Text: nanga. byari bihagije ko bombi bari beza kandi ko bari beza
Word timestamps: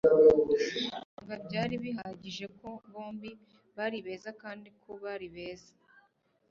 nanga. 1.15 1.35
byari 1.45 1.75
bihagije 1.83 2.45
ko 2.59 2.69
bombi 2.91 3.31
bari 3.77 3.97
beza 4.05 4.29
kandi 4.41 4.69
ko 4.81 4.89
bari 5.03 5.27
beza 5.35 5.71